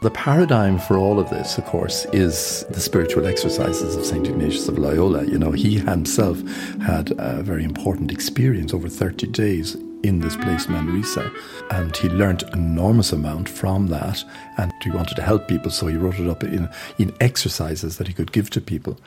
The 0.00 0.10
paradigm 0.12 0.78
for 0.78 0.96
all 0.96 1.18
of 1.18 1.28
this, 1.28 1.58
of 1.58 1.64
course, 1.64 2.04
is 2.12 2.64
the 2.70 2.78
spiritual 2.78 3.26
exercises 3.26 3.96
of 3.96 4.04
St. 4.04 4.28
Ignatius 4.28 4.68
of 4.68 4.78
Loyola. 4.78 5.24
You 5.24 5.40
know, 5.40 5.50
he 5.50 5.80
himself 5.80 6.40
had 6.80 7.12
a 7.18 7.42
very 7.42 7.64
important 7.64 8.12
experience 8.12 8.72
over 8.72 8.88
30 8.88 9.26
days 9.26 9.76
in 10.04 10.20
this 10.20 10.36
place, 10.36 10.68
Manresa, 10.68 11.32
and 11.72 11.96
he 11.96 12.08
learnt 12.08 12.44
enormous 12.52 13.12
amount 13.12 13.48
from 13.48 13.88
that. 13.88 14.22
And 14.56 14.72
he 14.84 14.90
wanted 14.92 15.16
to 15.16 15.22
help 15.22 15.48
people, 15.48 15.72
so 15.72 15.88
he 15.88 15.96
wrote 15.96 16.20
it 16.20 16.30
up 16.30 16.44
in, 16.44 16.68
in 16.98 17.12
exercises 17.20 17.98
that 17.98 18.06
he 18.06 18.14
could 18.14 18.30
give 18.30 18.50
to 18.50 18.60
people 18.60 19.00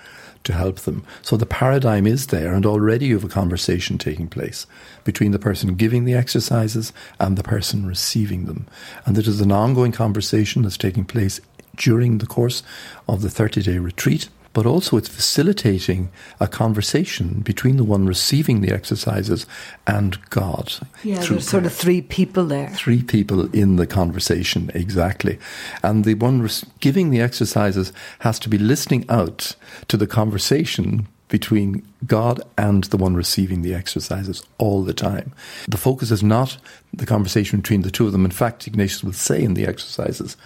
to 0.43 0.53
help 0.53 0.79
them. 0.79 1.03
So 1.21 1.37
the 1.37 1.45
paradigm 1.45 2.07
is 2.07 2.27
there, 2.27 2.53
and 2.53 2.65
already 2.65 3.07
you 3.07 3.15
have 3.15 3.23
a 3.23 3.29
conversation 3.29 3.97
taking 3.97 4.27
place 4.27 4.65
between 5.03 5.31
the 5.31 5.39
person 5.39 5.75
giving 5.75 6.05
the 6.05 6.13
exercises 6.13 6.93
and 7.19 7.37
the 7.37 7.43
person 7.43 7.85
receiving 7.85 8.45
them. 8.45 8.67
And 9.05 9.17
it 9.17 9.27
is 9.27 9.41
an 9.41 9.51
ongoing 9.51 9.91
conversation 9.91 10.63
that's 10.63 10.77
taking 10.77 11.05
place 11.05 11.39
during 11.75 12.17
the 12.17 12.27
course 12.27 12.63
of 13.07 13.21
the 13.21 13.30
30 13.30 13.61
day 13.61 13.77
retreat 13.77 14.30
but 14.53 14.65
also 14.65 14.97
it's 14.97 15.07
facilitating 15.07 16.09
a 16.39 16.47
conversation 16.47 17.39
between 17.41 17.77
the 17.77 17.83
one 17.83 18.05
receiving 18.05 18.61
the 18.61 18.71
exercises 18.71 19.45
and 19.87 20.17
God. 20.29 20.73
Yeah, 21.03 21.23
there's 21.23 21.47
sort 21.47 21.65
of 21.65 21.73
three 21.73 22.01
people 22.01 22.45
there. 22.45 22.69
Three 22.69 23.03
people 23.03 23.53
in 23.55 23.77
the 23.77 23.87
conversation, 23.87 24.71
exactly. 24.73 25.39
And 25.83 26.05
the 26.05 26.15
one 26.15 26.47
giving 26.79 27.09
the 27.09 27.21
exercises 27.21 27.93
has 28.19 28.39
to 28.39 28.49
be 28.49 28.57
listening 28.57 29.05
out 29.09 29.55
to 29.87 29.97
the 29.97 30.07
conversation 30.07 31.07
between 31.31 31.81
God 32.05 32.41
and 32.58 32.84
the 32.85 32.98
one 32.98 33.16
receiving 33.16 33.63
the 33.63 33.73
exercises 33.73 34.44
all 34.59 34.84
the 34.84 34.94
time. 34.94 35.31
The 35.67 35.77
focus 35.77 36.12
is 36.12 36.22
not 36.22 36.58
the 36.94 37.05
conversation 37.08 37.62
between 37.62 37.81
the 37.81 37.89
two 37.89 38.05
of 38.05 38.12
them. 38.12 38.26
In 38.26 38.31
fact, 38.31 38.67
Ignatius 38.67 39.03
will 39.03 39.13
say 39.13 39.41
in 39.41 39.55
the 39.55 39.66
exercises 39.66 40.38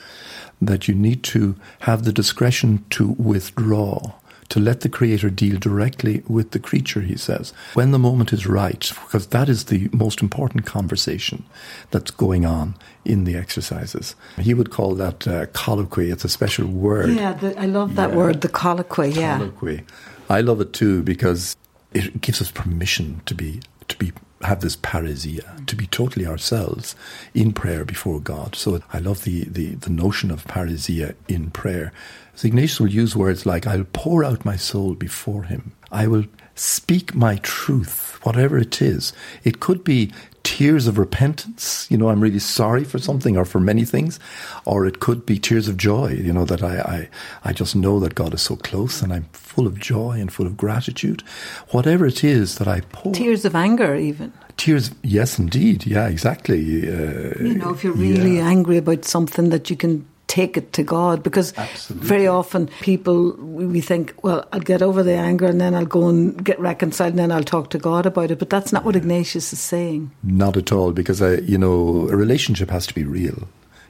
that 0.61 0.87
you 0.87 0.95
need 0.95 1.23
to 1.23 1.55
have 1.79 2.05
the 2.05 2.13
discretion 2.13 2.85
to 2.91 3.07
withdraw, 3.17 4.13
to 4.49 4.59
let 4.59 4.81
the 4.81 4.89
Creator 4.89 5.31
deal 5.31 5.57
directly 5.57 6.21
with 6.27 6.51
the 6.51 6.59
creature, 6.59 7.01
he 7.01 7.17
says, 7.17 7.51
when 7.73 7.89
the 7.89 7.99
moment 7.99 8.31
is 8.31 8.45
right, 8.45 8.91
because 9.05 9.27
that 9.27 9.49
is 9.49 9.65
the 9.65 9.89
most 9.91 10.21
important 10.21 10.67
conversation 10.67 11.43
that's 11.89 12.11
going 12.11 12.45
on 12.45 12.75
in 13.03 13.23
the 13.23 13.35
exercises. 13.35 14.15
He 14.39 14.53
would 14.53 14.69
call 14.69 14.93
that 14.95 15.27
uh, 15.27 15.47
colloquy. 15.47 16.11
It's 16.11 16.25
a 16.25 16.29
special 16.29 16.67
word. 16.67 17.09
Yeah, 17.09 17.33
the, 17.33 17.59
I 17.59 17.65
love 17.65 17.95
that 17.95 18.11
yeah. 18.11 18.15
word, 18.15 18.41
the 18.41 18.49
colloquy. 18.49 19.09
Yeah, 19.09 19.39
colloquy. 19.39 19.83
I 20.29 20.41
love 20.41 20.61
it 20.61 20.73
too 20.73 21.03
because 21.03 21.55
it 21.93 22.21
gives 22.21 22.41
us 22.41 22.51
permission 22.51 23.21
to 23.25 23.35
be 23.35 23.61
to 23.87 23.97
be 23.97 24.11
have 24.41 24.61
this 24.61 24.75
parrhesia, 24.77 25.65
to 25.65 25.75
be 25.75 25.87
totally 25.87 26.25
ourselves 26.25 26.95
in 27.33 27.53
prayer 27.53 27.85
before 27.85 28.19
God. 28.19 28.55
So 28.55 28.81
I 28.93 28.99
love 28.99 29.23
the, 29.23 29.45
the, 29.45 29.75
the 29.75 29.89
notion 29.89 30.29
of 30.29 30.45
parrhesia 30.45 31.15
in 31.27 31.51
prayer. 31.51 31.91
So 32.35 32.47
Ignatius 32.47 32.79
will 32.79 32.89
use 32.89 33.15
words 33.15 33.45
like, 33.45 33.65
I'll 33.65 33.85
pour 33.85 34.23
out 34.23 34.45
my 34.45 34.55
soul 34.55 34.93
before 34.93 35.43
him. 35.43 35.71
I 35.91 36.07
will 36.07 36.25
speak 36.55 37.13
my 37.13 37.37
truth, 37.37 38.19
whatever 38.23 38.57
it 38.57 38.81
is. 38.81 39.13
It 39.43 39.59
could 39.59 39.83
be 39.83 40.11
tears 40.43 40.85
of 40.85 40.97
repentance, 40.99 41.87
you 41.89 41.97
know, 41.97 42.09
I'm 42.09 42.21
really 42.21 42.39
sorry 42.39 42.83
for 42.83 42.99
something 42.99 43.35
or 43.35 43.45
for 43.45 43.59
many 43.59 43.83
things, 43.83 44.19
or 44.63 44.85
it 44.85 44.99
could 44.99 45.25
be 45.25 45.39
tears 45.39 45.67
of 45.67 45.75
joy, 45.75 46.11
you 46.13 46.31
know, 46.31 46.45
that 46.45 46.63
I, 46.63 46.77
I, 46.77 47.09
I 47.49 47.51
just 47.51 47.75
know 47.75 47.99
that 47.99 48.15
God 48.15 48.33
is 48.33 48.43
so 48.43 48.55
close 48.55 49.01
and 49.01 49.11
I'm 49.11 49.25
full 49.33 49.65
of 49.65 49.79
joy 49.79 50.11
and 50.21 50.31
full 50.31 50.45
of 50.45 50.55
gratitude. 50.55 51.23
Whatever 51.71 52.05
it 52.05 52.23
is 52.23 52.59
that 52.59 52.67
I 52.67 52.81
pour. 52.81 53.11
Tears 53.11 53.43
of 53.43 53.55
anger, 53.55 53.95
even. 53.95 54.31
Tears, 54.55 54.91
yes, 55.01 55.39
indeed. 55.39 55.85
Yeah, 55.85 56.07
exactly. 56.07 56.87
Uh, 56.87 57.33
you 57.39 57.55
know, 57.55 57.71
if 57.71 57.83
you're 57.83 57.93
really 57.93 58.37
yeah. 58.37 58.47
angry 58.47 58.77
about 58.77 59.03
something 59.03 59.49
that 59.49 59.69
you 59.69 59.75
can 59.75 60.05
take 60.27 60.57
it 60.57 60.73
to 60.73 60.83
God 60.83 61.23
because 61.23 61.53
Absolutely. 61.57 62.07
very 62.07 62.27
often 62.27 62.67
people 62.81 63.33
we 63.33 63.81
think, 63.81 64.13
well, 64.23 64.47
I'll 64.51 64.59
get 64.59 64.81
over 64.81 65.03
the 65.03 65.13
anger 65.13 65.45
and 65.45 65.61
then 65.61 65.75
I'll 65.75 65.85
go 65.85 66.07
and 66.07 66.43
get 66.43 66.59
reconciled 66.59 67.11
and 67.11 67.19
then 67.19 67.31
I'll 67.31 67.43
talk 67.43 67.69
to 67.71 67.77
God 67.77 68.05
about 68.05 68.31
it. 68.31 68.39
But 68.39 68.49
that's 68.49 68.73
not 68.73 68.83
what 68.85 68.95
Ignatius 68.95 69.53
is 69.53 69.59
saying. 69.59 70.11
Not 70.23 70.57
at 70.57 70.71
all, 70.71 70.91
because 70.91 71.21
I, 71.21 71.35
you 71.35 71.57
know, 71.57 72.09
a 72.09 72.15
relationship 72.15 72.69
has 72.69 72.87
to 72.87 72.93
be 72.93 73.03
real 73.03 73.47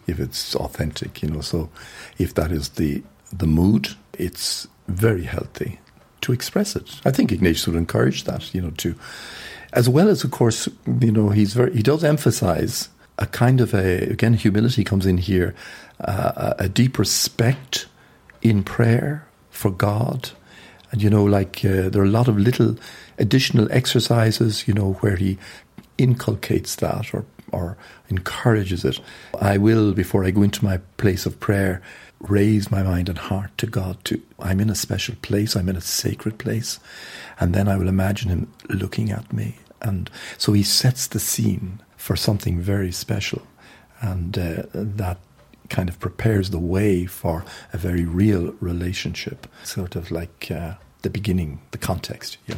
if 0.08 0.20
it's 0.20 0.56
authentic. 0.56 1.22
You 1.22 1.30
know, 1.30 1.42
so 1.42 1.70
if 2.18 2.34
that 2.36 2.52
is 2.52 2.70
the 2.70 3.04
the 3.32 3.48
mood, 3.48 3.90
it's 4.14 4.68
very 4.88 5.24
healthy 5.24 5.80
to 6.22 6.32
express 6.32 6.76
it. 6.76 7.02
I 7.06 7.12
think 7.12 7.32
Ignatius 7.32 7.68
would 7.68 7.76
encourage 7.76 8.24
that. 8.26 8.54
You 8.54 8.62
know, 8.62 8.72
to 8.78 8.96
as 9.74 9.90
well 9.90 10.10
as 10.10 10.24
of 10.24 10.32
course, 10.32 10.68
you 11.00 11.12
know, 11.12 11.30
he's 11.30 11.54
very 11.54 11.74
he 11.74 11.84
does 11.84 12.04
emphasize 12.04 12.90
a 13.18 13.26
kind 13.26 13.62
of 13.62 13.74
a 13.74 14.04
again 14.10 14.34
humility 14.34 14.84
comes 14.84 15.06
in 15.06 15.18
here, 15.18 15.56
uh, 16.00 16.54
a 16.60 16.70
deep 16.70 16.98
respect 16.98 17.88
in 18.42 18.64
prayer 18.64 19.28
for 19.50 19.72
God, 19.72 20.32
and 20.92 21.02
you 21.02 21.10
know, 21.10 21.24
like 21.24 21.64
uh, 21.64 21.90
there 21.90 22.02
are 22.02 22.06
a 22.06 22.10
lot 22.10 22.28
of 22.28 22.38
little 22.38 22.76
additional 23.18 23.72
exercises, 23.72 24.68
you 24.68 24.74
know, 24.74 24.94
where 24.94 25.16
he 25.16 25.38
inculcates 25.98 26.76
that 26.76 27.14
or 27.14 27.26
or 27.52 27.78
encourages 28.10 28.84
it. 28.84 29.00
I 29.40 29.58
will 29.58 29.94
before 29.94 30.26
I 30.26 30.32
go 30.32 30.42
into 30.42 30.66
my 30.66 30.78
place 30.98 31.26
of 31.26 31.40
prayer 31.40 31.82
raise 32.20 32.72
my 32.72 32.84
mind 32.84 33.10
and 33.10 33.18
heart 33.18 33.58
to 33.58 33.68
God 33.68 34.04
to 34.06 34.22
I'm 34.40 34.60
in 34.60 34.70
a 34.70 34.76
special 34.76 35.16
place, 35.22 35.56
I'm 35.56 35.70
in 35.70 35.76
a 35.76 35.82
sacred 35.82 36.38
place, 36.38 36.80
and 37.40 37.54
then 37.54 37.68
I 37.68 37.78
will 37.78 37.88
imagine 37.88 38.30
him 38.30 38.52
looking 38.70 39.12
at 39.12 39.32
me. 39.32 39.58
And 39.82 40.10
so 40.38 40.54
he 40.54 40.64
sets 40.64 41.08
the 41.08 41.20
scene 41.20 41.82
for 42.06 42.16
something 42.16 42.62
very 42.62 42.92
special. 42.92 43.42
And 44.00 44.38
uh, 44.38 44.64
that 44.74 45.18
kind 45.70 45.90
of 45.90 46.00
prepares 46.00 46.52
the 46.52 46.60
way 46.60 47.08
for 47.08 47.44
a 47.74 47.78
very 47.80 48.06
real 48.06 48.54
relationship, 48.60 49.48
sort 49.64 49.96
of 49.96 50.12
like 50.12 50.52
uh, 50.52 50.76
the 51.02 51.10
beginning, 51.10 51.62
the 51.72 51.80
context. 51.80 52.38
Yeah. 52.46 52.58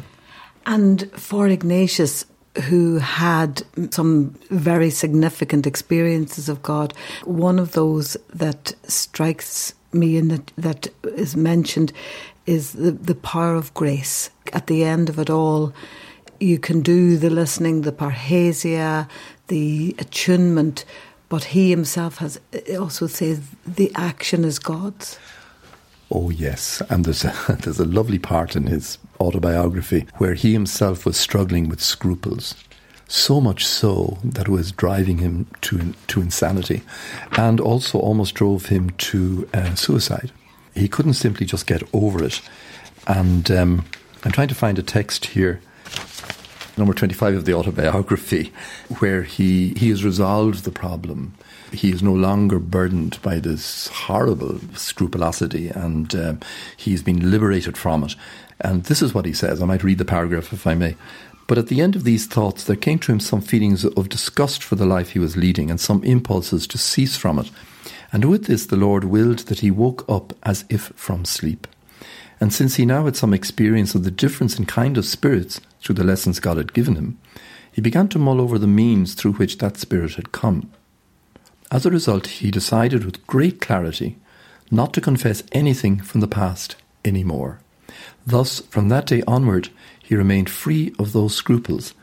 And 0.66 1.10
for 1.14 1.48
Ignatius, 1.48 2.26
who 2.64 2.98
had 2.98 3.64
some 3.90 4.36
very 4.50 4.90
significant 4.90 5.66
experiences 5.66 6.50
of 6.50 6.62
God, 6.62 6.94
one 7.24 7.58
of 7.58 7.72
those 7.72 8.18
that 8.34 8.76
strikes 8.84 9.74
me 9.94 10.18
and 10.18 10.30
that, 10.30 10.52
that 10.58 10.88
is 11.16 11.38
mentioned 11.38 11.94
is 12.46 12.74
the, 12.74 12.92
the 12.92 13.16
power 13.16 13.56
of 13.56 13.74
grace. 13.74 14.30
At 14.52 14.68
the 14.68 14.84
end 14.84 15.08
of 15.08 15.18
it 15.20 15.30
all, 15.30 15.74
you 16.40 16.60
can 16.60 16.82
do 16.82 17.18
the 17.18 17.30
listening, 17.30 17.82
the 17.82 17.92
parrhesia, 17.92 19.08
the 19.48 19.96
attunement, 20.00 20.86
but 21.30 21.46
he 21.46 21.70
himself 21.70 22.18
has 22.18 22.40
also 22.80 23.08
says 23.08 23.42
the 23.66 23.92
action 23.96 24.44
is 24.44 24.60
God's. 24.60 25.20
Oh 26.10 26.30
yes, 26.30 26.82
and 26.90 27.06
there's 27.06 27.26
a, 27.26 27.58
there's 27.62 27.80
a 27.80 27.86
lovely 27.86 28.20
part 28.20 28.56
in 28.56 28.68
his 28.68 28.98
autobiography 29.20 30.08
where 30.18 30.34
he 30.34 30.54
himself 30.54 31.06
was 31.06 31.18
struggling 31.18 31.68
with 31.68 31.82
scruples, 31.82 32.56
so 33.08 33.42
much 33.42 33.66
so 33.66 34.18
that 34.24 34.48
it 34.48 34.52
was 34.52 34.72
driving 34.72 35.18
him 35.18 35.48
to 35.62 35.94
to 36.08 36.22
insanity, 36.22 36.84
and 37.38 37.60
also 37.60 38.00
almost 38.00 38.36
drove 38.36 38.68
him 38.68 38.92
to 38.92 39.50
uh, 39.54 39.76
suicide. 39.76 40.32
He 40.74 40.88
couldn't 40.88 41.14
simply 41.14 41.46
just 41.46 41.68
get 41.68 41.84
over 41.94 42.24
it, 42.24 42.42
and 43.08 43.50
um, 43.52 43.86
I'm 44.24 44.32
trying 44.32 44.48
to 44.50 44.56
find 44.56 44.80
a 44.80 44.84
text 44.84 45.26
here 45.26 45.62
number 46.78 46.94
25 46.94 47.36
of 47.36 47.46
the 47.46 47.54
autobiography, 47.54 48.54
where 49.00 49.24
he, 49.24 49.74
he 49.76 49.90
has 49.90 50.04
resolved 50.04 50.64
the 50.64 50.72
problem. 50.72 51.34
He 51.72 51.92
is 51.92 52.02
no 52.02 52.14
longer 52.14 52.60
burdened 52.60 53.22
by 53.22 53.40
this 53.40 53.88
horrible 53.88 54.60
scrupulosity 54.76 55.70
and 55.70 56.16
uh, 56.16 56.36
he's 56.78 57.04
been 57.04 57.30
liberated 57.32 57.78
from 57.78 58.04
it. 58.04 58.16
And 58.60 58.84
this 58.86 59.02
is 59.02 59.14
what 59.14 59.26
he 59.26 59.34
says. 59.34 59.62
I 59.62 59.66
might 59.66 59.84
read 59.84 59.98
the 59.98 60.06
paragraph 60.06 60.54
if 60.54 60.66
I 60.66 60.74
may. 60.74 60.96
But 61.48 61.58
at 61.58 61.68
the 61.68 61.82
end 61.82 61.96
of 61.96 62.04
these 62.04 62.26
thoughts, 62.26 62.64
there 62.64 62.76
came 62.76 63.00
to 63.00 63.12
him 63.12 63.20
some 63.20 63.42
feelings 63.42 63.86
of 63.86 64.10
disgust 64.10 64.64
for 64.64 64.76
the 64.76 64.86
life 64.86 65.12
he 65.12 65.20
was 65.20 65.38
leading 65.38 65.70
and 65.70 65.80
some 65.80 66.04
impulses 66.04 66.68
to 66.68 66.78
cease 66.78 67.16
from 67.16 67.40
it. 67.40 67.50
And 68.12 68.26
with 68.26 68.46
this, 68.46 68.66
the 68.66 68.76
Lord 68.76 69.06
willed 69.06 69.40
that 69.40 69.60
he 69.60 69.72
woke 69.72 70.06
up 70.10 70.34
as 70.44 70.66
if 70.70 70.94
from 70.96 71.26
sleep. 71.26 71.68
And 72.40 72.54
since 72.54 72.76
he 72.76 72.86
now 72.86 73.06
had 73.06 73.16
some 73.16 73.34
experience 73.34 73.96
of 73.96 74.04
the 74.04 74.12
difference 74.12 74.60
in 74.60 74.66
kind 74.66 74.98
of 74.98 75.06
spirits 75.06 75.60
through 75.82 75.96
the 75.96 76.04
lessons 76.04 76.40
God 76.40 76.58
had 76.58 76.74
given 76.74 76.96
him, 76.96 77.20
he 77.72 77.82
began 77.82 78.08
to 78.10 78.20
mull 78.20 78.42
over 78.42 78.60
the 78.60 78.68
means 78.68 79.14
through 79.14 79.34
which 79.34 79.58
that 79.58 79.78
spirit 79.78 80.16
had 80.16 80.32
come. 80.32 80.72
As 81.72 81.86
a 81.86 81.92
result, 81.92 82.28
he 82.28 82.52
decided 82.52 83.04
with 83.04 83.26
great 83.28 83.60
clarity 83.60 84.18
not 84.70 84.94
to 84.94 85.02
confess 85.02 85.44
anything 85.52 86.00
from 86.00 86.22
the 86.22 86.28
past 86.28 86.76
any 87.04 87.24
more. 87.24 87.60
Thus, 88.26 88.60
from 88.62 88.90
that 88.90 89.06
day 89.06 89.24
onward, 89.28 89.70
he 90.04 90.16
remained 90.16 90.50
free 90.50 90.94
of 91.00 91.14
those 91.14 91.36
scruples, 91.36 91.94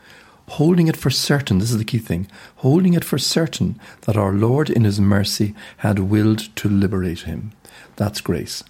holding 0.49 0.87
it 0.87 0.97
for 0.97 1.09
certain, 1.09 1.59
this 1.59 1.71
is 1.71 1.77
the 1.77 1.85
key 1.85 1.99
thing, 1.99 2.27
holding 2.57 2.93
it 2.93 3.03
for 3.03 3.17
certain 3.17 3.79
that 4.01 4.17
our 4.17 4.31
Lord 4.31 4.69
in 4.69 4.83
his 4.83 4.99
mercy 4.99 5.53
had 5.77 5.99
willed 5.99 6.55
to 6.57 6.69
liberate 6.69 7.21
him. 7.21 7.51
That's 7.95 8.21
grace 8.21 8.63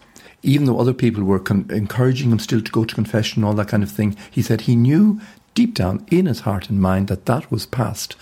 even 0.45 0.65
though 0.65 0.79
other 0.79 0.93
people 0.93 1.23
were 1.23 1.39
con- 1.39 1.65
encouraging 1.69 2.31
him 2.31 2.39
still 2.39 2.61
to 2.61 2.71
go 2.71 2.85
to 2.85 2.95
confession 2.95 3.41
and 3.41 3.45
all 3.45 3.55
that 3.55 3.67
kind 3.67 3.83
of 3.83 3.91
thing, 3.91 4.15
he 4.29 4.41
said 4.41 4.61
he 4.61 4.75
knew 4.75 5.19
deep 5.53 5.73
down 5.73 6.05
in 6.11 6.25
his 6.25 6.41
heart 6.41 6.69
and 6.69 6.81
mind 6.81 7.07
that 7.07 7.25
that 7.25 7.49
was 7.49 7.65
past 7.65 8.15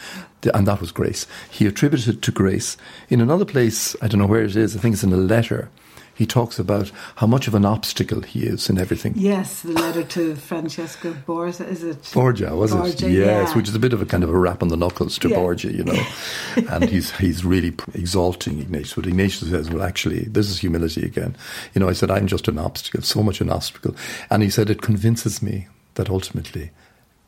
and 0.53 0.67
that 0.67 0.81
was 0.81 0.91
grace. 0.91 1.25
He 1.49 1.65
attributed 1.65 2.15
it 2.15 2.21
to 2.21 2.31
grace. 2.31 2.77
In 3.09 3.21
another 3.21 3.45
place, 3.45 3.95
I 4.01 4.07
don't 4.07 4.19
know 4.19 4.27
where 4.27 4.43
it 4.43 4.55
is, 4.55 4.75
I 4.75 4.79
think 4.79 4.93
it's 4.93 5.03
in 5.03 5.13
a 5.13 5.17
letter, 5.17 5.69
he 6.15 6.25
talks 6.25 6.59
about 6.59 6.91
how 7.15 7.27
much 7.27 7.47
of 7.47 7.55
an 7.55 7.65
obstacle 7.65 8.21
he 8.21 8.43
is 8.43 8.69
in 8.69 8.77
everything. 8.77 9.13
Yes, 9.15 9.61
the 9.61 9.73
letter 9.73 10.03
to 10.03 10.35
Francesco 10.35 11.13
Borgia, 11.25 11.67
is 11.67 11.83
it? 11.83 12.09
Borgia, 12.13 12.55
was 12.55 12.73
Borgia, 12.73 13.07
it? 13.07 13.11
Yes, 13.11 13.49
yeah. 13.49 13.55
which 13.55 13.67
is 13.67 13.75
a 13.75 13.79
bit 13.79 13.93
of 13.93 14.01
a 14.01 14.05
kind 14.05 14.23
of 14.23 14.29
a 14.29 14.37
rap 14.37 14.61
on 14.61 14.69
the 14.69 14.77
knuckles 14.77 15.17
to 15.19 15.29
yeah. 15.29 15.37
Borgia, 15.37 15.71
you 15.71 15.83
know. 15.83 16.05
and 16.69 16.89
he's 16.89 17.11
he's 17.17 17.43
really 17.43 17.75
exalting 17.93 18.59
Ignatius. 18.59 18.93
But 18.93 19.07
Ignatius 19.07 19.49
says, 19.49 19.69
well, 19.69 19.83
actually, 19.83 20.25
this 20.25 20.49
is 20.49 20.59
humility 20.59 21.03
again. 21.05 21.35
You 21.73 21.81
know, 21.81 21.89
I 21.89 21.93
said, 21.93 22.11
I'm 22.11 22.27
just 22.27 22.47
an 22.47 22.59
obstacle, 22.59 23.01
so 23.01 23.23
much 23.23 23.41
an 23.41 23.49
obstacle. 23.49 23.95
And 24.29 24.43
he 24.43 24.49
said, 24.49 24.69
it 24.69 24.81
convinces 24.81 25.41
me 25.41 25.67
that 25.95 26.09
ultimately 26.09 26.71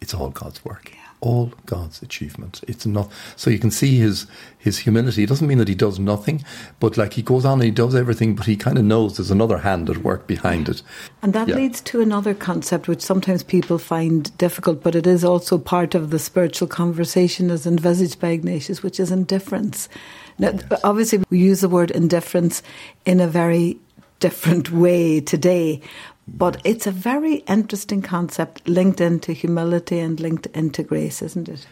it's 0.02 0.14
all 0.14 0.30
God's 0.30 0.64
work. 0.64 0.92
Yeah 0.94 1.05
all 1.22 1.52
God's 1.66 2.02
achievement. 2.02 2.62
It's 2.68 2.86
not 2.86 3.12
so 3.36 3.50
you 3.50 3.60
can 3.60 3.72
see 3.72 3.98
his 3.98 4.28
his 4.58 4.80
humility. 4.80 5.24
It 5.24 5.30
doesn't 5.30 5.48
mean 5.48 5.58
that 5.60 5.68
he 5.68 5.76
does 5.76 6.00
nothing, 6.00 6.44
but 6.80 6.98
like 6.98 7.14
he 7.14 7.22
goes 7.22 7.46
on 7.46 7.54
and 7.54 7.64
he 7.64 7.72
does 7.72 7.96
everything, 7.96 8.36
but 8.36 8.46
he 8.46 8.56
kind 8.56 8.78
of 8.78 8.84
knows 8.84 9.18
there's 9.18 9.32
another 9.32 9.60
hand 9.60 9.90
at 9.90 9.98
work 9.98 10.28
behind 10.28 10.70
it. 10.70 10.82
And 11.22 11.34
that 11.34 11.48
yeah. 11.48 11.56
leads 11.56 11.82
to 11.82 12.02
another 12.02 12.34
concept 12.34 12.88
which 12.88 13.02
sometimes 13.02 13.44
people 13.44 13.78
find 13.78 14.36
difficult, 14.38 14.82
but 14.84 14.96
it 14.96 15.08
is 15.08 15.24
also 15.24 15.58
part 15.58 15.96
of 15.96 16.10
the 16.10 16.20
spiritual 16.20 16.68
conversation 16.68 17.52
as 17.52 17.68
envisaged 17.68 18.20
by 18.20 18.30
Ignatius, 18.30 18.84
which 18.84 19.00
is 19.00 19.12
indifference. 19.12 19.88
Now, 20.38 20.52
yes. 20.52 20.82
obviously, 20.84 21.24
we 21.30 21.40
use 21.40 21.62
the 21.62 21.70
word 21.70 21.92
indifference 21.92 22.62
in 23.06 23.20
a 23.20 23.28
very 23.28 23.78
different 24.20 24.72
way 24.72 25.22
today, 25.22 25.82
but 26.27 26.60
it's 26.63 26.88
a 26.88 26.92
very 26.92 27.36
interesting 27.48 28.01
concept 28.01 28.68
linked 28.68 29.00
into 29.00 29.33
humility 29.33 30.00
and 30.00 30.19
linked 30.19 30.48
into 30.48 30.83
grace, 30.83 31.22
isn't 31.22 31.48
it? 31.48 31.68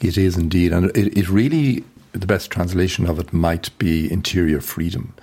It 0.00 0.18
is 0.18 0.36
indeed. 0.36 0.72
And 0.72 0.86
it, 0.96 1.16
it 1.16 1.28
really, 1.28 1.84
the 2.12 2.26
best 2.26 2.50
translation 2.50 3.06
of 3.06 3.18
it 3.18 3.32
might 3.32 3.76
be 3.78 4.12
interior 4.12 4.60
freedom. 4.60 5.14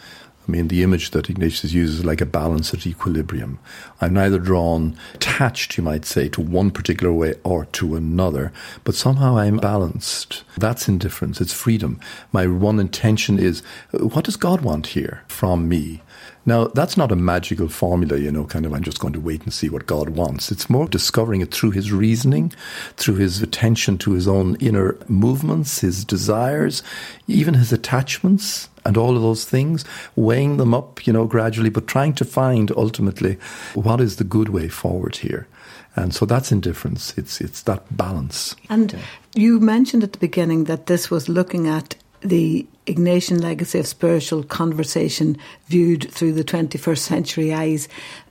Mean, 0.52 0.68
the 0.68 0.84
image 0.84 1.12
that 1.12 1.30
Ignatius 1.30 1.72
uses 1.72 2.04
like 2.04 2.20
a 2.20 2.26
balance 2.26 2.74
at 2.74 2.86
equilibrium. 2.86 3.58
I'm 4.02 4.14
neither 4.14 4.38
drawn, 4.38 4.98
attached, 5.14 5.78
you 5.78 5.84
might 5.84 6.04
say, 6.04 6.28
to 6.28 6.42
one 6.42 6.72
particular 6.72 7.14
way 7.14 7.36
or 7.46 7.66
to 7.68 7.96
another, 7.96 8.52
but 8.84 8.94
somehow 8.94 9.38
I'm 9.38 9.58
balanced. 9.58 10.44
That's 10.58 10.90
indifference. 10.90 11.40
It's 11.40 11.54
freedom. 11.54 12.02
My 12.34 12.48
one 12.48 12.82
intention 12.82 13.40
is, 13.40 13.64
what 13.92 14.26
does 14.26 14.36
God 14.36 14.60
want 14.60 14.88
here 14.88 15.24
from 15.28 15.70
me? 15.70 16.02
Now, 16.46 16.68
that's 16.68 16.98
not 16.98 17.12
a 17.12 17.16
magical 17.16 17.70
formula, 17.70 18.18
you 18.18 18.32
know, 18.32 18.46
kind 18.46 18.66
of, 18.66 18.74
I'm 18.74 18.84
just 18.84 19.00
going 19.00 19.14
to 19.14 19.20
wait 19.20 19.44
and 19.44 19.54
see 19.54 19.70
what 19.70 19.86
God 19.86 20.10
wants. 20.10 20.52
It's 20.52 20.72
more 20.72 20.88
discovering 20.88 21.42
it 21.42 21.54
through 21.54 21.72
his 21.72 21.92
reasoning, 21.92 22.52
through 22.98 23.16
his 23.16 23.42
attention 23.42 24.00
to 24.00 24.14
his 24.14 24.28
own 24.28 24.56
inner 24.56 24.98
movements, 25.08 25.80
his 25.82 26.04
desires, 26.04 26.82
even 27.28 27.54
his 27.54 27.72
attachments, 27.72 28.70
and 28.86 28.98
all 28.98 29.16
of 29.16 29.22
those 29.22 29.46
things, 29.46 29.86
weighing 30.16 30.58
them 30.58 30.74
up, 30.74 31.06
you 31.06 31.14
know, 31.14 31.26
gradually, 31.26 31.70
but 31.70 31.88
trying 31.88 32.14
to 32.14 32.26
find 32.26 32.72
ultimately 32.72 33.38
what 33.74 34.02
is 34.02 34.16
the 34.16 34.24
good 34.24 34.50
way 34.50 34.68
forward 34.68 35.18
here. 35.18 35.48
And 35.96 36.16
so 36.16 36.26
that's 36.26 36.52
indifference. 36.52 37.14
It's 37.18 37.42
it's 37.42 37.64
that 37.64 37.96
balance. 37.96 38.56
And 38.70 38.94
yeah. 38.94 39.00
you 39.36 39.60
mentioned 39.60 40.04
at 40.04 40.14
the 40.14 40.20
beginning 40.20 40.66
that 40.66 40.86
this 40.86 41.12
was 41.12 41.28
looking 41.28 41.68
at 41.68 41.96
the 42.22 42.66
Ignatian 42.86 43.42
legacy 43.42 43.80
of 43.80 43.88
spiritual 43.88 44.44
conversation 44.44 45.38
viewed 45.68 46.12
through 46.12 46.34
the 46.34 46.44
21st 46.44 46.98
century 46.98 47.54
eyes. 47.54 47.88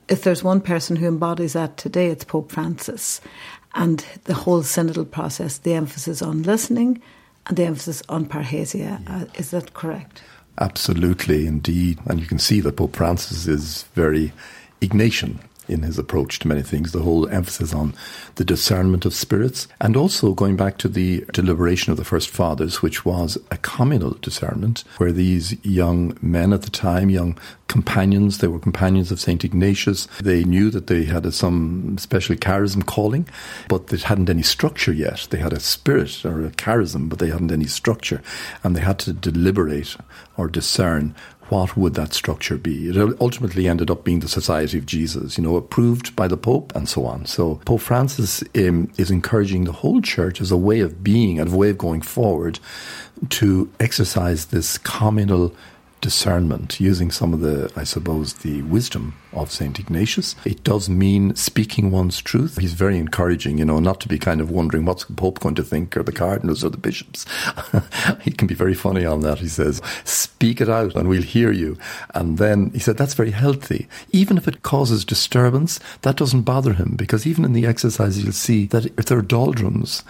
If 0.09 0.23
there's 0.23 0.43
one 0.43 0.61
person 0.61 0.97
who 0.97 1.07
embodies 1.07 1.53
that 1.53 1.77
today, 1.77 2.09
it's 2.09 2.25
Pope 2.25 2.51
Francis. 2.51 3.21
And 3.75 4.05
the 4.25 4.35
whole 4.35 4.63
synodal 4.63 5.11
process, 5.11 5.59
the 5.59 5.75
emphasis 5.75 6.23
on 6.23 6.43
listening 6.43 7.01
and 7.47 7.57
the 7.57 7.65
emphasis 7.65 8.03
on 8.09 8.27
parrhesia. 8.27 9.01
Uh, 9.09 9.27
is 9.35 9.51
that 9.51 9.75
correct? 9.75 10.23
Absolutely, 10.61 11.47
indeed. 11.47 11.99
And 12.07 12.21
you 12.21 12.27
can 12.27 12.39
see 12.39 12.61
that 12.61 12.77
Pope 12.77 12.95
Francis 12.95 13.47
is 13.47 13.85
very 13.95 14.33
Ignatian 14.81 15.39
in 15.71 15.83
his 15.83 15.99
approach 15.99 16.39
to 16.41 16.49
many 16.49 16.63
things, 16.63 16.93
the 16.93 17.03
whole 17.03 17.29
emphasis 17.29 17.73
on 17.73 17.95
the 18.35 18.45
discernment 18.45 19.05
of 19.05 19.15
spirits, 19.15 19.69
and 19.81 19.97
also 19.97 20.35
going 20.35 20.57
back 20.57 20.79
to 20.79 20.89
the 20.89 21.25
deliberation 21.33 21.91
of 21.91 21.97
the 21.97 22.05
first 22.05 22.29
fathers, 22.29 22.83
which 22.83 23.05
was 23.05 23.39
a 23.51 23.57
communal 23.59 24.15
discernment, 24.21 24.85
where 24.99 25.13
these 25.13 25.63
young 25.65 26.17
men 26.21 26.53
at 26.53 26.63
the 26.63 26.71
time, 26.71 27.11
young 27.11 27.39
companions, 27.69 28.39
they 28.39 28.49
were 28.49 28.59
companions 28.59 29.13
of 29.13 29.21
St. 29.21 29.45
Ignatius, 29.45 30.07
they 30.21 30.43
knew 30.43 30.71
that 30.71 30.89
they 30.89 31.05
had 31.05 31.25
a, 31.25 31.33
some 31.33 31.97
special 31.99 32.35
charism 32.35 32.85
calling, 32.85 33.29
but 33.69 33.87
they 33.87 33.99
hadn't 33.99 34.29
any 34.29 34.43
structure 34.43 34.93
yet. 34.93 35.29
They 35.31 35.39
had 35.39 35.53
a 35.53 35.61
spirit 35.61 36.25
or 36.25 36.45
a 36.45 36.51
charism, 36.51 37.09
but 37.09 37.21
they 37.21 37.29
hadn't 37.29 37.53
any 37.53 37.67
structure, 37.67 38.23
and 38.65 38.75
they 38.75 38.81
had 38.81 38.99
to 39.01 39.13
deliberate 39.13 39.97
or 40.37 40.49
discern 40.49 41.15
what 41.51 41.77
would 41.77 41.95
that 41.95 42.15
structure 42.15 42.57
be? 42.57 42.89
It 42.89 43.21
ultimately 43.21 43.67
ended 43.67 43.91
up 43.91 44.05
being 44.05 44.21
the 44.21 44.29
Society 44.29 44.79
of 44.79 44.87
Jesus, 44.87 45.37
you 45.37 45.45
know, 45.45 45.57
approved 45.57 46.15
by 46.15 46.29
the 46.29 46.37
Pope 46.37 46.75
and 46.75 46.89
so 46.89 47.05
on. 47.05 47.27
So 47.27 47.57
Pope 47.65 47.81
Francis 47.81 48.43
um, 48.57 48.91
is 48.97 49.11
encouraging 49.11 49.65
the 49.65 49.73
whole 49.73 50.01
church 50.01 50.41
as 50.41 50.51
a 50.51 50.57
way 50.57 50.81
of 50.81 51.03
being 51.03 51.41
and 51.41 51.53
a 51.53 51.57
way 51.57 51.71
of 51.71 51.79
going 51.79 52.03
forward 52.03 52.61
to 53.31 53.71
exercise 53.81 54.47
this 54.47 54.79
communal 54.79 55.55
discernment, 56.01 56.81
using 56.81 57.11
some 57.11 57.33
of 57.33 57.41
the, 57.41 57.71
I 57.77 57.85
suppose, 57.85 58.35
the 58.35 58.63
wisdom 58.63 59.15
of 59.33 59.51
St. 59.51 59.79
Ignatius. 59.79 60.35
It 60.45 60.65
does 60.65 60.89
mean 60.89 61.35
speaking 61.37 61.91
one's 61.91 62.21
truth. 62.21 62.59
He's 62.59 62.73
very 62.73 62.99
encouraging, 62.99 63.59
you 63.59 63.65
know, 63.65 63.79
not 63.79 64.01
to 64.01 64.09
be 64.09 64.19
kind 64.19 64.41
of 64.41 64.51
wondering 64.51 64.85
what's 64.85 65.05
the 65.05 65.13
Pope 65.13 65.41
going 65.41 65.55
to 65.57 65.63
think 65.63 65.97
or 65.97 66.03
the 66.03 66.13
cardinals 66.13 66.65
or 66.65 66.71
the 66.71 66.77
bishops. 66.77 67.27
he 68.23 68.31
can 68.31 68.47
be 68.47 68.55
very 68.55 68.75
funny 68.75 69.05
on 69.05 69.21
that. 69.21 69.39
He 69.39 69.49
says, 69.49 69.81
speak 70.05 70.61
it 70.61 70.69
out 70.69 70.95
and 70.95 71.09
we'll 71.09 71.23
hear 71.23 71.53
you. 71.53 71.79
And 72.15 72.39
then 72.39 72.71
he 72.71 72.79
said, 72.79 72.97
that's 72.97 73.15
very 73.15 73.31
healthy. 73.31 73.89
Even 74.11 74.37
if 74.37 74.49
it 74.49 74.63
causes 74.63 75.05
disturbance, 75.05 75.81
that 76.03 76.17
doesn't 76.17 76.43
bother 76.43 76.73
him 76.75 76.95
because 76.97 77.27
even 77.27 77.45
in 77.45 77.53
the 77.53 77.67
exercise, 77.67 78.23
you'll 78.23 78.33
see 78.33 78.67
that 78.67 78.87
if 78.99 79.07
there 79.07 79.19
are 79.19 79.23
doldrums, 79.23 80.03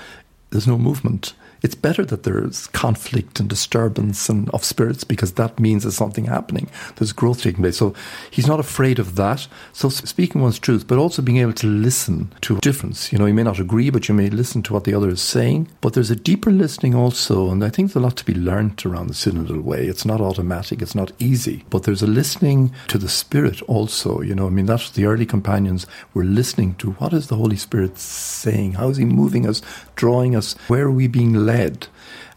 there's 0.51 0.67
no 0.67 0.79
movement 0.79 1.35
it's 1.63 1.75
better 1.75 2.05
that 2.07 2.23
there's 2.23 2.67
conflict 2.69 3.41
and 3.41 3.49
disturbance 3.49 4.29
and 4.29 4.49
of 4.51 4.65
spirits 4.65 5.05
because 5.05 5.33
that 5.33 5.61
means 5.61 5.83
there's 5.83 5.97
something 5.97 6.25
happening. 6.25 6.69
There's 6.97 7.13
growth 7.13 7.43
taking 7.43 7.63
place. 7.63 7.77
So 7.77 7.95
he's 8.31 8.47
not 8.47 8.61
afraid 8.61 8.99
of 8.99 9.17
that. 9.17 9.47
So 9.73 9.89
speaking 9.89 10.41
one's 10.41 10.59
truth, 10.59 10.87
but 10.87 10.99
also 10.99 11.23
being 11.23 11.39
able 11.39 11.53
to 11.55 11.67
listen 11.67 12.33
to 12.43 12.59
difference. 12.61 13.13
You 13.13 13.19
know, 13.19 13.27
you 13.27 13.35
may 13.35 13.43
not 13.43 13.59
agree, 13.59 13.91
but 13.91 14.09
you 14.09 14.15
may 14.15 14.31
listen 14.31 14.63
to 14.63 14.73
what 14.73 14.85
the 14.85 14.95
other 14.95 15.11
is 15.11 15.21
saying. 15.21 15.69
But 15.81 15.95
there's 15.95 16.11
a 16.11 16.17
deeper 16.17 16.51
listening 16.51 16.95
also, 16.95 17.51
and 17.51 17.63
I 17.63 17.69
think 17.69 17.89
there's 17.89 18.03
a 18.03 18.07
lot 18.07 18.17
to 18.17 18.25
be 18.25 18.35
learned 18.35 18.85
around 18.87 19.09
the 19.09 19.15
synodal 19.15 19.63
way. 19.63 19.87
It's 19.87 20.05
not 20.05 20.21
automatic, 20.21 20.81
it's 20.83 20.95
not 20.95 21.13
easy, 21.19 21.65
but 21.71 21.83
there's 21.83 22.03
a 22.03 22.07
listening 22.07 22.73
to 22.89 22.99
the 22.99 23.09
Spirit 23.09 23.61
also. 23.63 24.21
You 24.21 24.35
know, 24.35 24.47
I 24.47 24.51
mean, 24.51 24.67
that's 24.67 24.91
the 24.91 25.05
early 25.05 25.27
companions 25.27 25.87
were 26.15 26.25
listening 26.25 26.75
to 26.77 26.93
what 26.93 27.13
is 27.13 27.29
the 27.29 27.37
Holy 27.37 27.57
Spirit 27.57 27.99
saying? 27.99 28.75
How 28.75 28.89
is 28.89 28.97
He 28.97 29.05
moving 29.05 29.47
us, 29.47 29.63
drawing 29.97 30.35
us? 30.35 30.55
Where 30.69 30.85
are 30.85 30.91
we 30.91 31.07
being 31.07 31.35
led? 31.35 31.50
Led. 31.51 31.89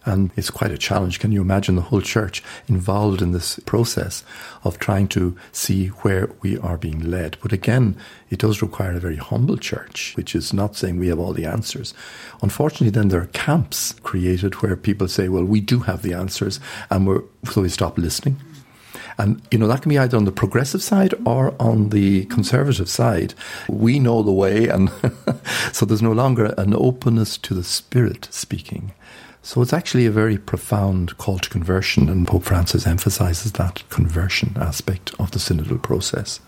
And 0.06 0.32
it's 0.36 0.50
quite 0.50 0.72
a 0.72 0.78
challenge. 0.78 1.20
Can 1.20 1.32
you 1.32 1.42
imagine 1.42 1.76
the 1.76 1.90
whole 1.90 2.02
church 2.02 2.44
involved 2.68 3.22
in 3.22 3.32
this 3.32 3.58
process 3.60 4.24
of 4.66 4.78
trying 4.78 5.08
to 5.10 5.38
see 5.54 5.88
where 6.04 6.30
we 6.42 6.58
are 6.58 6.78
being 6.78 7.00
led? 7.10 7.38
But 7.42 7.54
again, 7.54 7.96
it 8.30 8.40
does 8.40 8.62
require 8.62 8.92
a 8.92 9.00
very 9.00 9.16
humble 9.16 9.56
church, 9.56 10.14
which 10.18 10.36
is 10.36 10.52
not 10.52 10.76
saying 10.76 11.00
we 11.00 11.08
have 11.08 11.20
all 11.20 11.32
the 11.32 11.46
answers. 11.46 11.94
Unfortunately, 12.42 12.90
then 12.90 13.08
there 13.08 13.22
are 13.22 13.28
camps 13.28 13.94
created 14.04 14.56
where 14.56 14.76
people 14.76 15.08
say, 15.08 15.30
well, 15.30 15.46
we 15.46 15.62
do 15.62 15.80
have 15.80 16.02
the 16.02 16.14
answers, 16.14 16.60
and 16.90 17.08
we're, 17.08 17.24
so 17.46 17.62
we 17.62 17.70
stop 17.70 17.98
listening. 17.98 18.36
And, 19.18 19.42
you 19.52 19.58
know, 19.58 19.68
that 19.68 19.82
can 19.82 19.90
be 19.90 19.98
either 19.98 20.18
on 20.18 20.26
the 20.26 20.32
progressive 20.32 20.82
side 20.82 21.14
or 21.26 21.56
on 21.60 21.90
the 21.90 22.26
conservative 22.26 22.90
side. 22.90 23.34
We 23.70 24.00
know 24.00 24.24
the 24.24 24.32
way, 24.32 24.68
and 24.68 24.90
so 25.72 25.86
there's 25.86 26.02
no 26.02 26.12
longer 26.12 26.54
an 26.58 26.74
openness 26.74 27.38
to 27.40 27.54
the 27.54 27.64
Spirit 27.64 28.28
speaking. 28.32 28.94
So 29.42 29.62
it's 29.62 29.74
actually 29.74 30.06
a 30.06 30.12
very 30.12 30.38
profound 30.38 31.18
call 31.18 31.38
to 31.40 31.50
conversion, 31.50 32.08
and 32.10 32.26
Pope 32.26 32.44
Francis 32.44 32.88
emphasizes 32.88 33.52
that 33.54 33.84
conversion 33.90 34.56
aspect 34.56 35.14
of 35.20 35.32
the 35.32 35.40
synodal 35.40 35.82
process. 35.82 36.40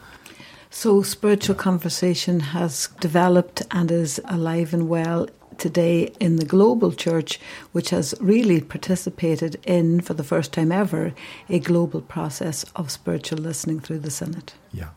So, 0.69 1.03
spiritual 1.03 1.55
conversation 1.55 2.39
has 2.39 2.89
developed 3.00 3.63
and 3.72 3.91
is 3.91 4.19
alive 4.25 4.74
and 4.74 4.89
well 4.89 5.27
today 5.58 6.14
in 6.20 6.38
the 6.38 6.46
global 6.46 6.92
church, 6.92 7.40
which 7.72 7.90
has 7.90 8.16
really 8.20 8.62
participated 8.62 9.60
in, 9.66 10.02
for 10.02 10.14
the 10.14 10.24
first 10.24 10.54
time 10.54 10.72
ever, 10.72 11.14
a 11.50 11.60
global 11.60 12.02
process 12.02 12.64
of 12.76 12.92
spiritual 12.92 13.40
listening 13.40 13.80
through 13.80 14.00
the 14.00 14.12
Synod. 14.12 14.54
Yeah. 14.72 14.90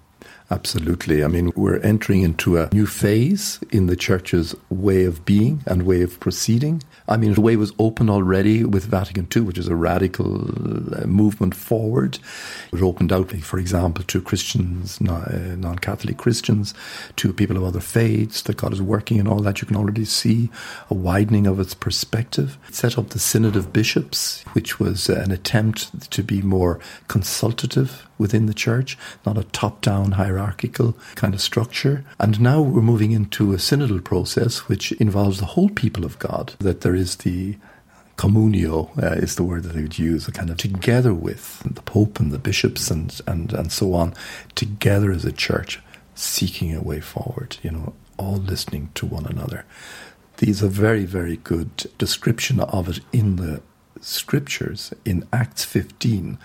Absolutely. 0.51 1.23
I 1.23 1.29
mean, 1.29 1.53
we're 1.57 1.79
entering 1.81 2.23
into 2.23 2.57
a 2.57 2.71
new 2.73 2.87
phase 2.87 3.61
in 3.71 3.87
the 3.87 3.97
church's 3.97 4.55
way 4.71 5.05
of 5.05 5.27
being 5.27 5.63
and 5.67 5.83
way 5.83 6.01
of 6.01 6.19
proceeding. 6.21 6.83
I 7.07 7.19
mean, 7.19 7.35
the 7.35 7.43
way 7.43 7.57
was 7.57 7.73
open 7.79 8.09
already 8.09 8.65
with 8.65 8.87
Vatican 8.87 9.29
II, 9.35 9.43
which 9.43 9.59
is 9.59 9.69
a 9.69 9.77
radical 9.77 10.41
uh, 10.97 11.07
movement 11.07 11.55
forward. 11.55 12.19
It 12.73 12.81
opened 12.81 13.13
out, 13.13 13.31
for 13.31 13.59
example, 13.59 14.05
to 14.05 14.23
Christians, 14.23 14.99
uh, 15.03 15.55
non 15.59 15.79
Catholic 15.79 16.17
Christians, 16.17 16.73
to 17.17 17.33
people 17.35 17.59
of 17.59 17.65
other 17.65 17.81
faiths, 17.81 18.41
that 18.43 18.57
God 18.57 18.73
is 18.73 18.81
working 18.81 19.19
and 19.19 19.29
all 19.29 19.41
that. 19.41 19.61
You 19.61 19.67
can 19.67 19.77
already 19.77 20.07
see 20.07 20.49
a 20.89 20.95
widening 20.95 21.47
of 21.47 21.61
its 21.61 21.75
perspective. 21.75 22.57
It 22.69 22.75
set 22.75 22.97
up 22.97 23.11
the 23.11 23.19
Synod 23.19 23.57
of 23.57 23.73
Bishops, 23.73 24.45
which 24.53 24.81
was 24.81 25.11
an 25.11 25.31
attempt 25.31 26.11
to 26.11 26.23
be 26.23 26.41
more 26.41 26.81
consultative 27.07 28.07
within 28.19 28.47
the 28.47 28.55
church, 28.55 28.99
not 29.25 29.39
a 29.39 29.45
top 29.45 29.81
down 29.81 30.13
hierarchical 30.39 30.97
kind 31.15 31.35
of 31.35 31.41
structure. 31.41 32.05
And 32.19 32.41
now 32.41 32.63
we're 32.63 32.83
moving 32.83 33.13
into 33.13 33.53
a 33.53 33.57
synodal 33.57 34.03
process 34.03 34.69
which 34.69 34.93
involves 34.93 35.39
the 35.39 35.47
whole 35.47 35.69
people 35.69 36.05
of 36.05 36.19
God, 36.19 36.55
that 36.61 36.83
there 36.83 36.95
is 36.95 37.17
the 37.17 37.57
communio 38.17 38.91
uh, 39.01 39.15
is 39.15 39.37
the 39.37 39.45
word 39.45 39.63
that 39.63 39.75
they 39.75 39.83
would 39.83 39.99
use, 39.99 40.27
a 40.27 40.33
kind 40.33 40.51
of 40.51 40.57
together 40.57 41.15
with 41.15 41.61
the 41.61 41.83
Pope 41.83 42.19
and 42.19 42.33
the 42.33 42.39
bishops 42.39 42.91
and, 42.91 43.21
and, 43.27 43.53
and 43.53 43.71
so 43.73 43.95
on, 43.95 44.15
together 44.55 45.13
as 45.13 45.25
a 45.25 45.33
church, 45.33 45.81
seeking 46.15 46.75
a 46.75 46.83
way 46.83 47.01
forward, 47.01 47.59
you 47.63 47.71
know, 47.71 47.95
all 48.17 48.37
listening 48.37 48.91
to 48.95 49.07
one 49.07 49.27
another. 49.27 49.65
These 50.39 50.63
are 50.63 50.69
very, 50.69 51.05
very 51.05 51.37
good 51.37 51.91
description 51.99 52.61
of 52.61 52.89
it 52.89 53.01
in 53.13 53.37
the 53.37 53.61
scriptures 54.01 54.93
in 55.05 55.27
Acts 55.33 55.65
15 55.65 56.39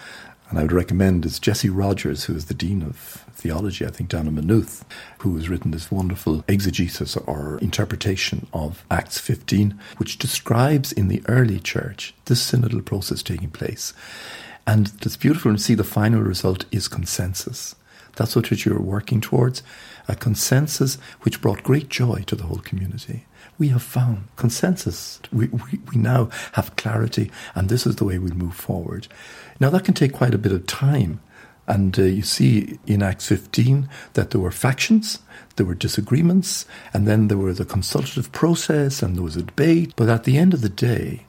and 0.54 0.60
I 0.60 0.66
would 0.66 0.72
recommend 0.72 1.26
is 1.26 1.40
Jessie 1.40 1.72
Rogers, 1.72 2.26
who 2.26 2.36
is 2.36 2.46
the 2.46 2.54
Dean 2.54 2.84
of 2.84 2.96
Theology, 3.34 3.88
I 3.88 3.90
think, 3.90 4.08
down 4.08 4.28
in 4.28 4.36
Maynooth, 4.36 4.86
who 5.18 5.36
has 5.36 5.50
written 5.50 5.72
this 5.72 5.90
wonderful 5.90 6.44
exegesis 6.48 7.18
or 7.18 7.58
interpretation 7.58 8.46
of 8.54 8.86
Acts 8.92 9.18
15, 9.18 9.80
which 9.98 10.20
describes 10.20 10.92
in 10.92 11.08
the 11.08 11.24
early 11.28 11.60
church 11.60 12.14
this 12.26 12.52
synodal 12.52 12.86
process 12.86 13.24
taking 13.24 13.50
place. 13.50 13.96
And 14.68 14.92
it's 15.02 15.18
beautiful 15.18 15.52
to 15.54 15.58
see 15.58 15.74
the 15.74 15.84
final 15.84 16.22
result 16.22 16.66
is 16.72 16.88
consensus. 16.88 17.74
That's 18.16 18.36
what 18.36 18.52
you're 18.64 18.80
working 18.80 19.22
towards 19.22 19.64
a 20.08 20.16
consensus 20.16 21.00
which 21.22 21.42
brought 21.42 21.64
great 21.64 21.90
joy 21.90 22.26
to 22.28 22.36
the 22.36 22.44
whole 22.44 22.60
community. 22.60 23.26
We 23.58 23.70
have 23.70 23.84
found 23.84 24.28
consensus. 24.36 25.20
We, 25.32 25.48
we, 25.48 25.80
we 25.94 25.98
now 25.98 26.30
have 26.54 26.76
clarity, 26.76 27.32
and 27.56 27.70
this 27.70 27.86
is 27.86 27.98
the 27.98 28.06
way 28.06 28.18
we'll 28.18 28.34
move 28.34 28.56
forward. 28.56 29.08
Now, 29.60 29.70
that 29.70 29.86
can 29.86 29.94
take 29.94 30.14
quite 30.14 30.34
a 30.34 30.40
bit 30.40 30.52
of 30.52 30.68
time. 30.68 31.20
And 31.66 31.98
uh, 31.98 32.04
you 32.04 32.24
see 32.24 32.78
in 32.86 33.02
Acts 33.02 33.28
15 33.30 33.88
that 34.14 34.32
there 34.32 34.42
were 34.42 34.52
factions, 34.52 35.20
there 35.56 35.66
were 35.66 35.76
disagreements, 35.76 36.66
and 36.94 37.08
then 37.08 37.30
there 37.30 37.38
was 37.38 37.60
a 37.60 37.66
consultative 37.66 38.32
process 38.34 39.02
and 39.02 39.16
there 39.16 39.24
was 39.24 39.38
a 39.38 39.44
debate. 39.44 39.94
But 39.96 40.10
at 40.10 40.26
the 40.26 40.38
end 40.38 40.54
of 40.54 40.60
the 40.60 40.68
day, 40.68 41.26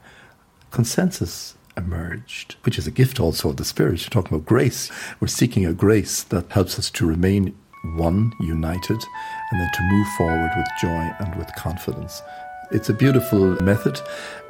consensus 0.72 1.54
emerged, 1.76 2.56
which 2.62 2.78
is 2.78 2.86
a 2.86 2.90
gift 2.90 3.20
also 3.20 3.50
of 3.50 3.56
the 3.56 3.64
Spirit. 3.64 4.00
You're 4.00 4.10
talking 4.10 4.36
about 4.36 4.46
grace. 4.46 4.90
We're 5.20 5.28
seeking 5.28 5.66
a 5.66 5.72
grace 5.72 6.22
that 6.24 6.50
helps 6.50 6.78
us 6.78 6.90
to 6.90 7.06
remain 7.06 7.56
one, 7.84 8.34
united, 8.40 9.02
and 9.50 9.60
then 9.60 9.70
to 9.72 9.82
move 9.82 10.06
forward 10.16 10.50
with 10.56 10.66
joy 10.80 11.10
and 11.20 11.34
with 11.36 11.54
confidence. 11.54 12.22
It's 12.70 12.88
a 12.88 12.94
beautiful 12.94 13.62
method 13.62 14.00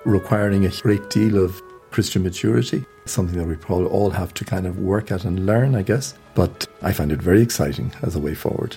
requiring 0.04 0.64
a 0.64 0.70
great 0.70 1.10
deal 1.10 1.42
of 1.42 1.60
Christian 1.90 2.22
maturity, 2.22 2.84
something 3.04 3.38
that 3.38 3.46
we 3.46 3.56
probably 3.56 3.86
all 3.86 4.10
have 4.10 4.34
to 4.34 4.44
kind 4.44 4.66
of 4.66 4.78
work 4.78 5.12
at 5.12 5.24
and 5.24 5.46
learn, 5.46 5.74
I 5.74 5.82
guess. 5.82 6.14
But 6.34 6.66
I 6.82 6.92
find 6.92 7.12
it 7.12 7.22
very 7.22 7.42
exciting 7.42 7.92
as 8.02 8.16
a 8.16 8.20
way 8.20 8.34
forward. 8.34 8.76